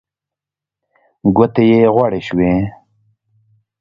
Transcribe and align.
ګوتې 1.35 1.63
يې 1.71 1.81
غوړې 1.93 2.21
شوې. 2.27 2.51